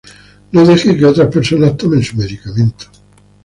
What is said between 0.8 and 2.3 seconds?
que otras personas tomen su